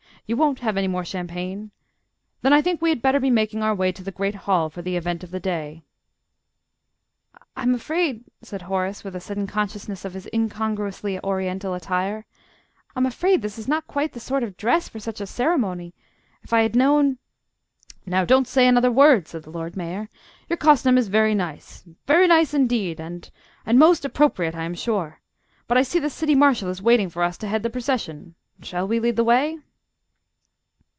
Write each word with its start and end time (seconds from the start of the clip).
You 0.27 0.37
won't 0.37 0.59
have 0.61 0.77
any 0.77 0.87
more 0.87 1.03
champagne? 1.03 1.71
Then 2.41 2.53
I 2.53 2.61
think 2.61 2.81
we 2.81 2.87
had 2.87 3.01
better 3.01 3.19
be 3.19 3.29
making 3.29 3.61
our 3.63 3.75
way 3.75 3.91
to 3.91 4.01
the 4.01 4.13
Great 4.13 4.35
Hall 4.35 4.69
for 4.69 4.81
the 4.81 4.95
Event 4.95 5.25
of 5.25 5.31
the 5.31 5.41
Day." 5.41 5.83
"I'm 7.57 7.75
afraid," 7.75 8.23
said 8.41 8.61
Horace, 8.61 9.03
with 9.03 9.13
a 9.13 9.19
sudden 9.19 9.45
consciousness 9.45 10.05
of 10.05 10.13
his 10.13 10.29
incongruously 10.33 11.19
Oriental 11.21 11.73
attire 11.73 12.25
"I'm 12.95 13.05
afraid 13.05 13.41
this 13.41 13.59
is 13.59 13.67
not 13.67 13.87
quite 13.87 14.13
the 14.13 14.21
sort 14.21 14.41
of 14.41 14.55
dress 14.55 14.87
for 14.87 15.01
such 15.01 15.19
a 15.19 15.27
ceremony. 15.27 15.93
If 16.43 16.53
I 16.53 16.61
had 16.61 16.77
known" 16.77 17.17
"Now, 18.05 18.23
don't 18.23 18.47
say 18.47 18.69
another 18.69 18.91
word!" 18.91 19.27
said 19.27 19.43
the 19.43 19.51
Lord 19.51 19.75
Mayor. 19.75 20.07
"Your 20.47 20.55
costume 20.55 20.97
is 20.97 21.09
very 21.09 21.35
nice 21.35 21.83
very 22.07 22.27
nice 22.29 22.53
indeed, 22.53 23.01
and 23.01 23.29
and 23.65 23.77
most 23.77 24.05
appropriate, 24.05 24.55
I 24.55 24.63
am 24.63 24.75
sure. 24.75 25.19
But 25.67 25.77
I 25.77 25.81
see 25.83 25.99
the 25.99 26.09
City 26.09 26.35
Marshal 26.35 26.69
is 26.69 26.81
waiting 26.81 27.09
for 27.09 27.21
us 27.21 27.37
to 27.39 27.47
head 27.49 27.63
the 27.63 27.69
procession. 27.69 28.35
Shall 28.61 28.87
we 28.87 28.97
lead 29.01 29.17
the 29.17 29.25
way?" 29.25 29.59